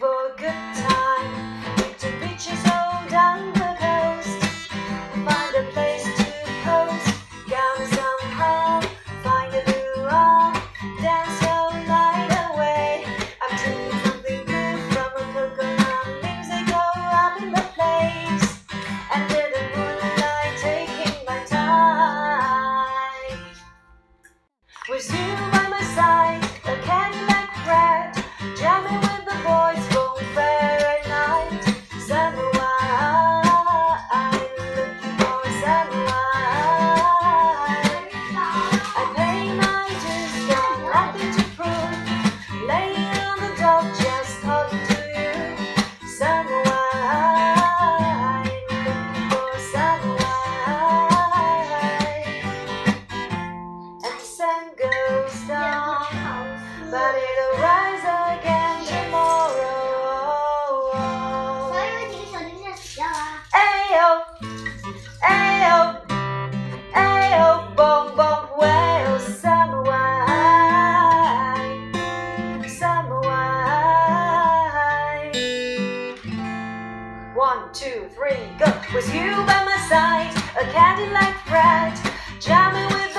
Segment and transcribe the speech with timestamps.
[0.00, 0.75] Facebook.
[77.36, 78.64] One, two, three, go.
[78.94, 81.94] With you by my side, a Cadillac ride,
[82.40, 83.14] jamming with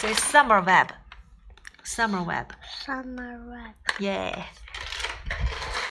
[0.00, 0.92] Say summer web.
[1.82, 2.52] Summer web.
[2.86, 3.74] Summer web.
[3.98, 4.44] Yeah.